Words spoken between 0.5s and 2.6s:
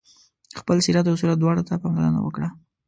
خپل سیرت او صورت دواړو ته پاملرنه وکړه.